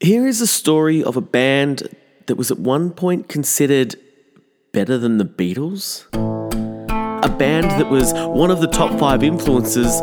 [0.00, 1.88] Here is a story of a band
[2.26, 3.96] that was at one point considered
[4.70, 6.04] better than the Beatles.
[7.24, 10.02] A band that was one of the top five influences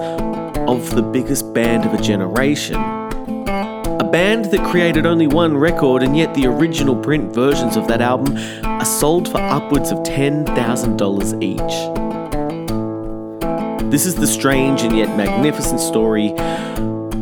[0.68, 2.78] of the biggest band of a generation.
[2.78, 8.02] A band that created only one record, and yet the original print versions of that
[8.02, 8.36] album
[8.66, 13.91] are sold for upwards of $10,000 each.
[13.91, 16.34] This is the strange and yet magnificent story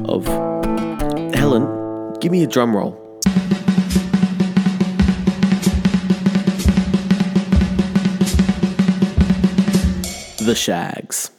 [0.06, 0.26] of
[1.36, 1.81] Helen
[2.22, 2.92] Give me a drum roll.
[10.38, 11.32] The Shaggs.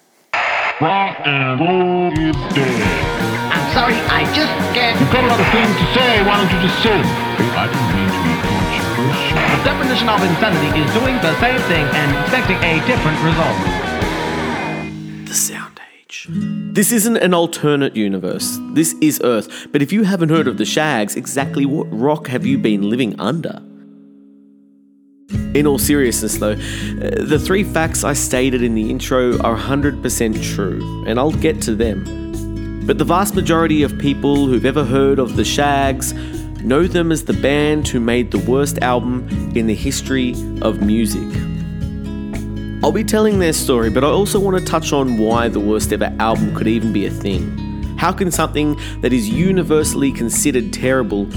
[0.80, 2.82] Rock and roll is dead.
[3.54, 4.98] I'm sorry, I just can't.
[4.98, 6.26] You've got a lot of things to say.
[6.26, 7.06] Why don't you just say them?
[7.54, 9.38] I didn't mean to be controversial.
[9.38, 13.54] The definition of insanity is doing the same thing and expecting a different result.
[15.28, 16.61] The Sound Age.
[16.72, 18.58] This isn't an alternate universe.
[18.70, 19.66] This is Earth.
[19.72, 23.14] But if you haven't heard of the Shaggs, exactly what rock have you been living
[23.20, 23.60] under?
[25.54, 30.42] In all seriousness, though, uh, the three facts I stated in the intro are 100%
[30.54, 32.86] true, and I'll get to them.
[32.86, 36.14] But the vast majority of people who've ever heard of the Shaggs
[36.62, 40.32] know them as the band who made the worst album in the history
[40.62, 41.51] of music.
[42.84, 45.92] I'll be telling their story, but I also want to touch on why the worst
[45.92, 47.96] ever album could even be a thing.
[47.96, 51.28] How can something that is universally considered terrible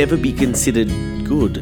[0.00, 0.88] ever be considered
[1.26, 1.56] good?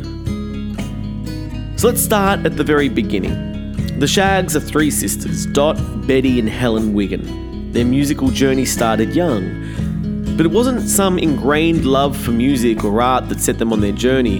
[1.76, 3.98] So let's start at the very beginning.
[3.98, 7.72] The Shaggs are three sisters Dot, Betty, and Helen Wiggin.
[7.72, 13.28] Their musical journey started young, but it wasn't some ingrained love for music or art
[13.28, 14.38] that set them on their journey.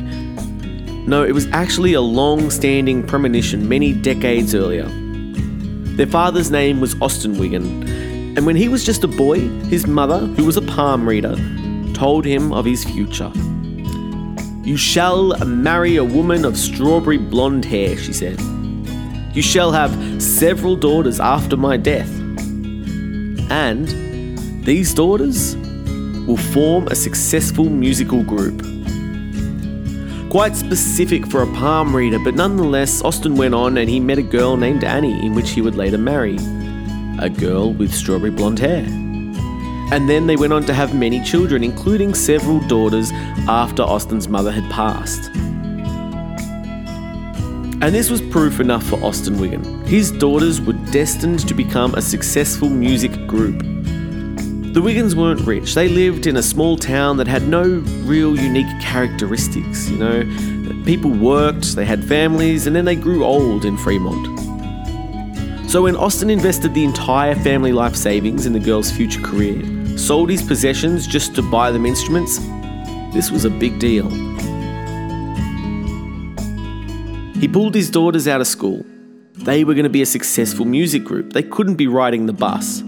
[1.07, 4.89] No, it was actually a long standing premonition many decades earlier.
[5.97, 10.19] Their father's name was Austin Wiggin, and when he was just a boy, his mother,
[10.19, 11.37] who was a palm reader,
[11.95, 13.31] told him of his future.
[14.65, 18.41] You shall marry a woman of strawberry blonde hair, she said.
[19.33, 22.11] You shall have several daughters after my death.
[23.49, 23.87] And
[24.65, 25.55] these daughters
[26.27, 28.76] will form a successful musical group.
[30.37, 34.23] Quite specific for a palm reader, but nonetheless, Austin went on and he met a
[34.23, 36.37] girl named Annie, in which he would later marry.
[37.19, 38.85] A girl with strawberry blonde hair.
[39.95, 43.13] And then they went on to have many children, including several daughters
[43.49, 45.31] after Austin's mother had passed.
[47.81, 49.87] And this was proof enough for Austin Wiggin.
[49.87, 53.63] His daughters were destined to become a successful music group.
[54.77, 55.75] The Wiggins weren't rich.
[55.75, 57.63] They lived in a small town that had no
[58.05, 59.89] real unique characteristics.
[59.89, 64.27] You know, people worked, they had families, and then they grew old in Fremont.
[65.71, 69.65] So when Austin invested the entire family life savings in the girl's future career,
[69.97, 72.39] sold his possessions just to buy them instruments,
[73.15, 74.11] this was a big deal.
[77.41, 78.85] He pulled his daughters out of school.
[79.37, 81.33] They were going to be a successful music group.
[81.33, 82.83] They couldn't be riding the bus.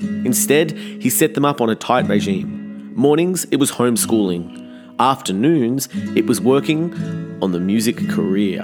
[0.00, 2.92] Instead, he set them up on a tight regime.
[2.94, 4.60] Mornings, it was homeschooling.
[4.98, 6.94] Afternoons, it was working
[7.42, 8.62] on the music career.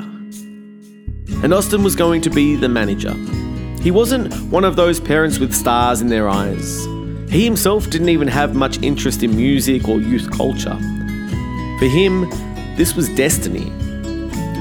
[1.43, 3.15] And Austin was going to be the manager.
[3.83, 6.85] He wasn't one of those parents with stars in their eyes.
[7.31, 10.77] He himself didn't even have much interest in music or youth culture.
[11.79, 12.29] For him,
[12.77, 13.71] this was destiny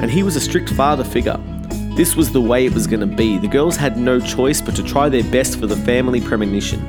[0.01, 1.39] and he was a strict father figure.
[1.99, 3.37] This was the way it was going to be.
[3.37, 6.79] The girls had no choice but to try their best for the family premonition.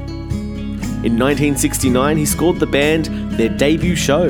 [1.04, 4.26] In 1969, he scored the band their debut show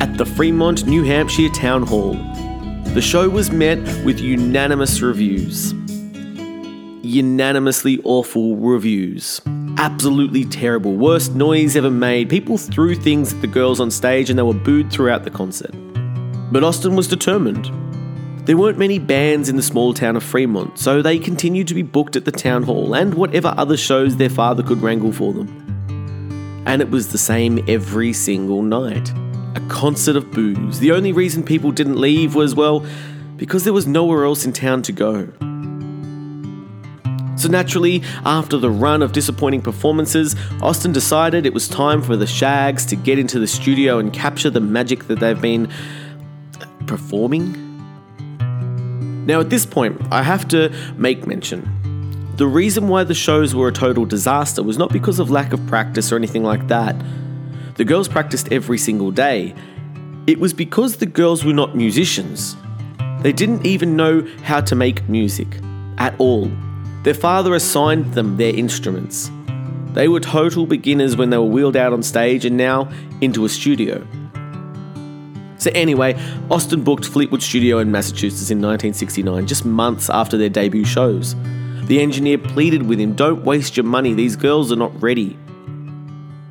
[0.00, 2.14] at the Fremont, New Hampshire Town Hall.
[2.94, 5.74] The show was met with unanimous reviews.
[7.02, 9.42] Unanimously awful reviews.
[9.76, 10.96] Absolutely terrible.
[10.96, 12.30] Worst noise ever made.
[12.30, 15.74] People threw things at the girls on stage and they were booed throughout the concert.
[16.50, 17.70] But Austin was determined.
[18.46, 21.82] There weren't many bands in the small town of Fremont, so they continued to be
[21.82, 26.62] booked at the town hall and whatever other shows their father could wrangle for them.
[26.64, 29.10] And it was the same every single night.
[29.56, 30.78] A concert of boos.
[30.78, 32.86] The only reason people didn't leave was, well,
[33.34, 35.26] because there was nowhere else in town to go.
[37.36, 42.28] So naturally, after the run of disappointing performances, Austin decided it was time for the
[42.28, 45.68] Shaggs to get into the studio and capture the magic that they've been
[46.86, 47.65] performing
[49.26, 51.68] now, at this point, I have to make mention.
[52.36, 55.66] The reason why the shows were a total disaster was not because of lack of
[55.66, 56.94] practice or anything like that.
[57.74, 59.54] The girls practiced every single day.
[60.26, 62.56] It was because the girls were not musicians.
[63.22, 65.48] They didn't even know how to make music
[65.98, 66.50] at all.
[67.02, 69.30] Their father assigned them their instruments.
[69.94, 72.90] They were total beginners when they were wheeled out on stage and now
[73.20, 74.06] into a studio.
[75.66, 76.14] So, anyway,
[76.48, 81.34] Austin booked Fleetwood Studio in Massachusetts in 1969, just months after their debut shows.
[81.88, 85.36] The engineer pleaded with him, Don't waste your money, these girls are not ready.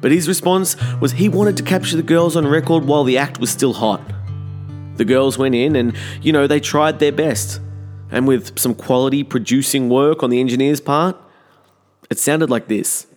[0.01, 3.39] But his response was he wanted to capture the girls on record while the act
[3.39, 4.01] was still hot.
[4.97, 7.61] The girls went in and, you know, they tried their best.
[8.11, 11.15] And with some quality producing work on the engineer's part,
[12.09, 13.07] it sounded like this.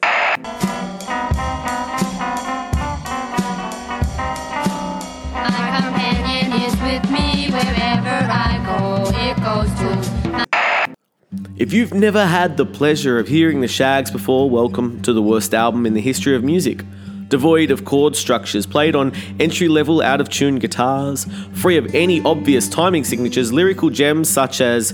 [11.58, 15.52] If you've never had the pleasure of hearing the Shaggs before, welcome to the worst
[15.52, 16.84] album in the history of music.
[17.26, 22.22] Devoid of chord structures, played on entry level, out of tune guitars, free of any
[22.22, 24.92] obvious timing signatures, lyrical gems such as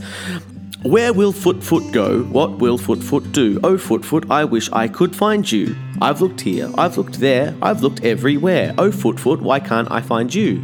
[0.82, 2.22] Where will Foot Foot go?
[2.22, 3.60] What will Foot Foot do?
[3.62, 5.76] Oh, Foot Foot, I wish I could find you.
[6.00, 8.74] I've looked here, I've looked there, I've looked everywhere.
[8.78, 10.62] Oh, Foot Foot, why can't I find you?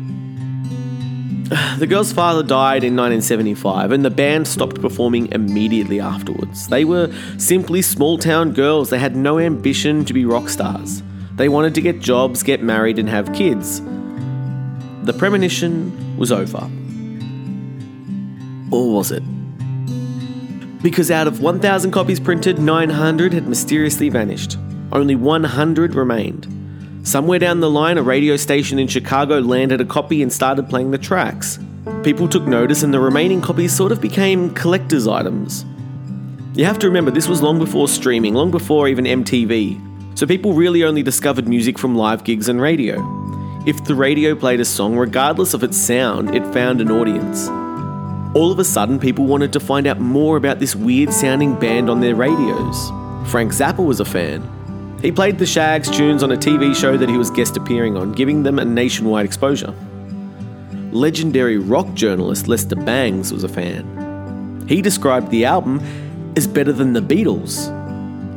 [1.79, 6.69] The girl's father died in 1975, and the band stopped performing immediately afterwards.
[6.69, 8.91] They were simply small town girls.
[8.91, 11.03] They had no ambition to be rock stars.
[11.35, 13.81] They wanted to get jobs, get married, and have kids.
[15.03, 16.71] The premonition was over.
[18.71, 19.23] Or was it?
[20.83, 24.57] Because out of 1,000 copies printed, 900 had mysteriously vanished.
[24.93, 26.60] Only 100 remained.
[27.03, 30.91] Somewhere down the line, a radio station in Chicago landed a copy and started playing
[30.91, 31.59] the tracks.
[32.05, 35.65] People took notice, and the remaining copies sort of became collector's items.
[36.55, 40.19] You have to remember, this was long before streaming, long before even MTV.
[40.19, 42.99] So people really only discovered music from live gigs and radio.
[43.67, 47.49] If the radio played a song, regardless of its sound, it found an audience.
[48.37, 51.89] All of a sudden, people wanted to find out more about this weird sounding band
[51.89, 52.91] on their radios.
[53.31, 54.60] Frank Zappa was a fan.
[55.03, 58.13] He played the Shaggs tunes on a TV show that he was guest appearing on,
[58.13, 59.75] giving them a nationwide exposure.
[60.93, 64.67] Legendary rock journalist Lester Bangs was a fan.
[64.69, 65.81] He described the album
[66.37, 67.75] as better than the Beatles.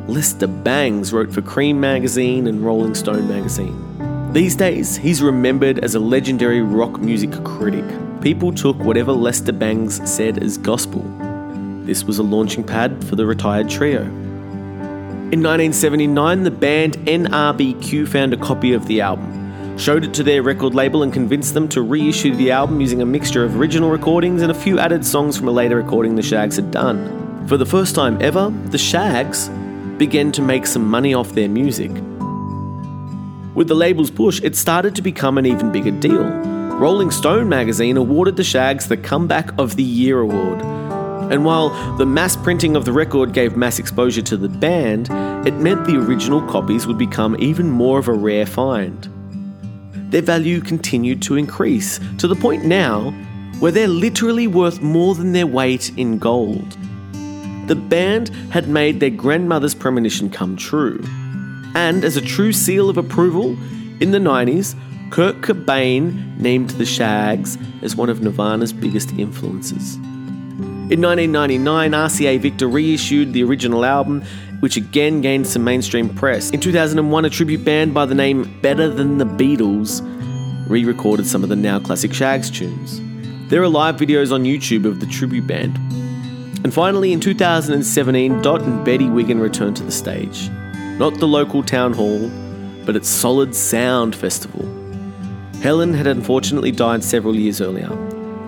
[0.08, 4.32] Lester Bangs wrote for Creem magazine and Rolling Stone magazine.
[4.32, 7.86] These days, he's remembered as a legendary rock music critic.
[8.22, 11.02] People took whatever Lester Bangs said as gospel.
[11.84, 14.10] This was a launching pad for the retired trio.
[15.34, 20.44] In 1979, the band NRBQ found a copy of the album, showed it to their
[20.44, 24.44] record label, and convinced them to reissue the album using a mixture of original recordings
[24.44, 27.48] and a few added songs from a later recording the Shaggs had done.
[27.48, 29.50] For the first time ever, the Shaggs
[29.98, 31.90] began to make some money off their music.
[33.56, 36.26] With the label's push, it started to become an even bigger deal.
[36.76, 40.83] Rolling Stone magazine awarded the Shaggs the Comeback of the Year award.
[41.32, 45.10] And while the mass printing of the record gave mass exposure to the band,
[45.48, 49.10] it meant the original copies would become even more of a rare find.
[50.12, 53.12] Their value continued to increase to the point now
[53.60, 56.78] where they're literally worth more than their weight in gold.
[57.68, 61.04] The band had made their grandmother's premonition come true.
[61.74, 63.58] And as a true seal of approval,
[64.02, 64.76] in the 90s,
[65.12, 69.98] Kurt Cobain named the Shaggs as one of Nirvana's biggest influences.
[70.92, 74.22] In 1999, RCA Victor reissued the original album,
[74.60, 76.50] which again gained some mainstream press.
[76.50, 80.02] In 2001, a tribute band by the name Better Than the Beatles
[80.70, 83.00] re recorded some of the now classic Shaggs tunes.
[83.50, 85.78] There are live videos on YouTube of the tribute band.
[86.66, 90.50] And finally, in 2017, Dot and Betty Wiggin returned to the stage.
[91.00, 92.30] Not the local town hall,
[92.86, 94.66] but its Solid Sound Festival.
[95.62, 97.90] Helen had unfortunately died several years earlier,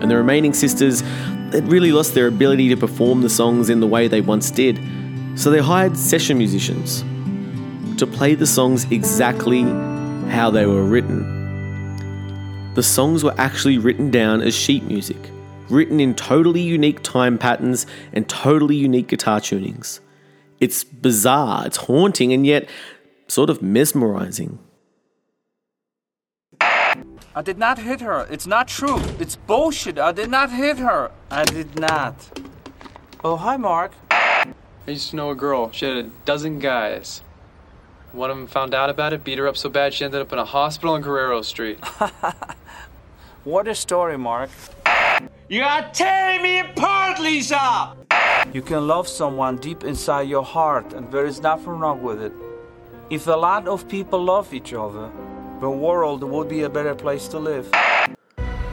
[0.02, 1.02] and the remaining sisters
[1.52, 4.80] had really lost their ability to perform the songs in the way they once did,
[5.36, 7.04] so they hired session musicians
[7.98, 9.62] to play the songs exactly
[10.30, 11.34] how they were written.
[12.74, 15.30] The songs were actually written down as sheet music,
[15.70, 20.00] written in totally unique time patterns and totally unique guitar tunings.
[20.60, 22.68] It's bizarre, it's haunting, and yet
[23.28, 24.58] sort of mesmerizing.
[27.36, 28.26] I did not hit her.
[28.30, 28.98] It's not true.
[29.20, 29.98] It's bullshit.
[29.98, 31.10] I did not hit her.
[31.30, 32.14] I did not.
[33.22, 33.92] Oh, hi, Mark.
[34.10, 34.54] I
[34.86, 35.70] used to know a girl.
[35.70, 37.20] She had a dozen guys.
[38.12, 40.32] One of them found out about it, beat her up so bad she ended up
[40.32, 41.78] in a hospital on Guerrero Street.
[43.44, 44.50] What a story, Mark.
[45.48, 47.94] You are tearing me apart, Lisa!
[48.52, 52.32] You can love someone deep inside your heart, and there is nothing wrong with it.
[53.08, 55.12] If a lot of people love each other,
[55.60, 57.70] the world would be a better place to live.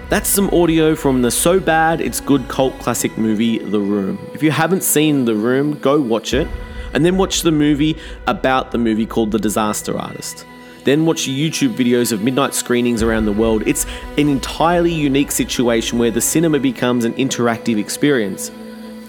[0.09, 4.19] That's some audio from the So Bad It's Good cult classic movie The Room.
[4.33, 6.47] If you haven't seen The Room, go watch it
[6.93, 7.97] and then watch the movie
[8.27, 10.45] about the movie called The Disaster Artist.
[10.83, 13.63] then watch YouTube videos of midnight screenings around the world.
[13.65, 13.85] It's
[14.17, 18.51] an entirely unique situation where the cinema becomes an interactive experience.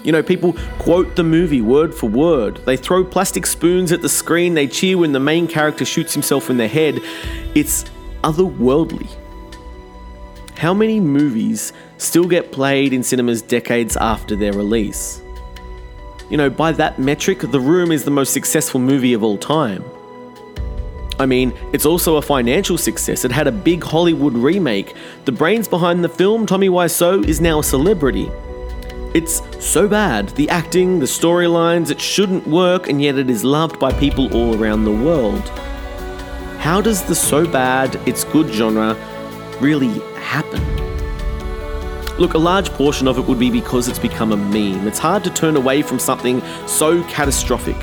[0.05, 2.57] You know, people quote the movie word for word.
[2.65, 4.53] They throw plastic spoons at the screen.
[4.53, 7.01] They cheer when the main character shoots himself in the head.
[7.55, 7.85] It's
[8.23, 9.09] otherworldly.
[10.57, 15.23] How many movies still get played in cinemas decades after their release?
[16.29, 19.83] You know, by that metric, The Room is the most successful movie of all time.
[21.19, 23.25] I mean, it's also a financial success.
[23.25, 24.95] It had a big Hollywood remake.
[25.25, 28.29] The brains behind the film, Tommy Wiseau, is now a celebrity.
[29.15, 33.79] It's so bad, the acting, the storylines, it shouldn't work, and yet it is loved
[33.79, 35.47] by people all around the world.
[36.59, 38.93] How does the so bad, it's good genre
[39.61, 40.61] really happen?
[42.17, 44.85] Look, a large portion of it would be because it's become a meme.
[44.85, 47.77] It's hard to turn away from something so catastrophic.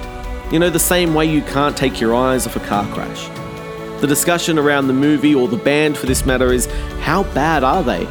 [0.52, 3.28] You know, the same way you can't take your eyes off a car crash.
[4.02, 6.66] The discussion around the movie or the band for this matter is
[7.00, 8.06] how bad are they?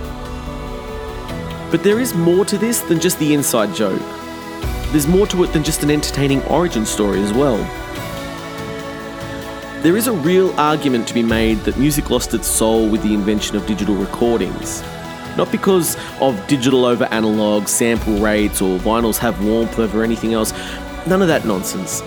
[1.71, 4.01] But there is more to this than just the inside joke.
[4.91, 7.57] There's more to it than just an entertaining origin story as well.
[9.81, 13.13] There is a real argument to be made that music lost its soul with the
[13.13, 14.83] invention of digital recordings.
[15.37, 20.53] Not because of digital over analog, sample rates, or vinyls have warmth over anything else.
[21.07, 22.03] None of that nonsense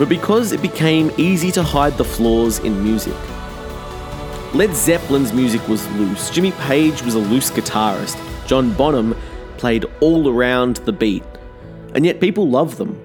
[0.00, 3.14] but because it became easy to hide the flaws in music.
[4.54, 8.16] Led Zeppelin's music was loose, Jimmy Page was a loose guitarist,
[8.50, 9.14] John Bonham
[9.58, 11.22] played all around the beat,
[11.94, 13.00] and yet people love them.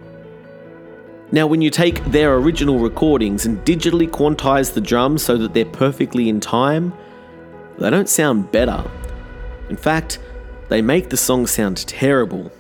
[1.32, 5.64] Now, when you take their original recordings and digitally quantize the drums so that they're
[5.64, 6.94] perfectly in time,
[7.78, 8.84] they don't sound better.
[9.70, 10.18] In fact,
[10.70, 12.52] they make the song sound terrible.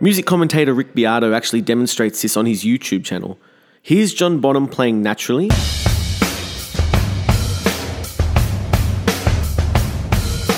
[0.00, 3.38] Music commentator Rick Beato actually demonstrates this on his YouTube channel.
[3.80, 5.48] Here's John Bonham playing naturally.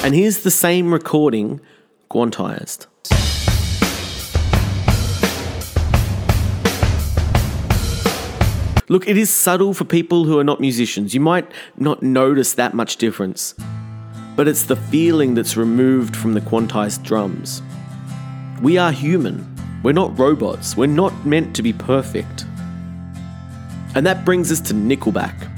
[0.06, 1.60] And here's the same recording
[2.08, 2.86] quantized.
[8.88, 11.12] Look, it is subtle for people who are not musicians.
[11.12, 13.56] You might not notice that much difference.
[14.36, 17.60] But it's the feeling that's removed from the quantized drums.
[18.62, 19.44] We are human.
[19.82, 20.76] We're not robots.
[20.76, 22.44] We're not meant to be perfect.
[23.96, 25.50] And that brings us to Nickelback,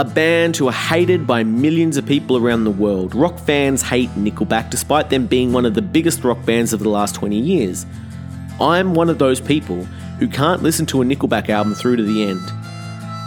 [0.00, 3.16] a band who are hated by millions of people around the world.
[3.16, 6.88] Rock fans hate Nickelback despite them being one of the biggest rock bands of the
[6.88, 7.84] last 20 years.
[8.60, 9.82] I'm one of those people
[10.20, 12.40] who can't listen to a Nickelback album through to the end.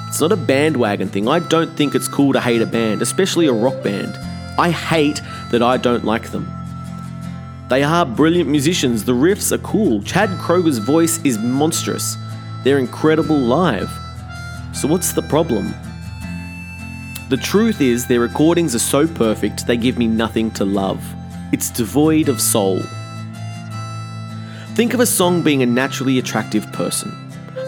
[0.07, 1.27] It's not a bandwagon thing.
[1.27, 4.17] I don't think it's cool to hate a band, especially a rock band.
[4.57, 6.49] I hate that I don't like them.
[7.67, 12.17] They are brilliant musicians, the riffs are cool, Chad Kroeger's voice is monstrous,
[12.63, 13.89] they're incredible live.
[14.73, 15.73] So, what's the problem?
[17.31, 21.01] The truth is, their recordings are so perfect, they give me nothing to love.
[21.53, 22.81] It's devoid of soul.
[24.75, 27.09] Think of a song being a naturally attractive person.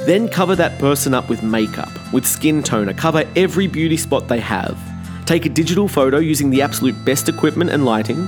[0.05, 4.41] Then cover that person up with makeup, with skin toner, cover every beauty spot they
[4.41, 4.77] have.
[5.25, 8.27] Take a digital photo using the absolute best equipment and lighting,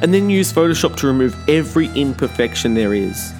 [0.00, 3.34] and then use Photoshop to remove every imperfection there is.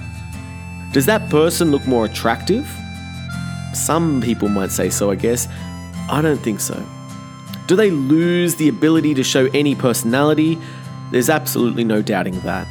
[0.93, 2.69] Does that person look more attractive?
[3.73, 5.47] Some people might say so, I guess.
[6.07, 6.79] I don't think so.
[7.71, 10.59] Do they lose the ability to show any personality?
[11.11, 12.67] There's absolutely no doubting that.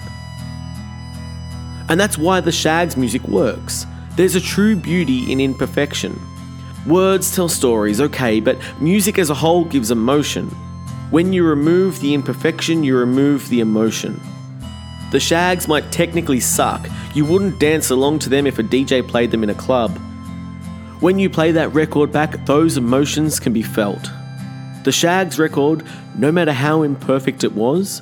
[1.89, 3.87] And that's why the Shaggs music works.
[4.17, 6.21] There's a true beauty in imperfection.
[6.87, 10.49] Words tell stories, okay, but music as a whole gives emotion.
[11.11, 14.21] When you remove the imperfection, you remove the emotion.
[15.13, 16.87] The Shaggs might technically suck.
[17.15, 19.99] You wouldn't dance along to them if a DJ played them in a club.
[21.01, 24.07] When you play that record back, those emotions can be felt.
[24.83, 25.85] The Shaggs record,
[26.17, 28.01] no matter how imperfect it was,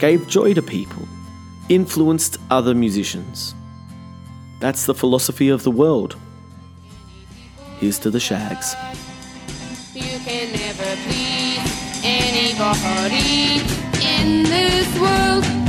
[0.00, 1.06] gave joy to people,
[1.68, 3.54] influenced other musicians.
[4.58, 6.16] That's the philosophy of the world.
[7.78, 8.74] Here's to the Shaggs.
[9.94, 13.60] You can never please anybody
[14.02, 15.61] in this world.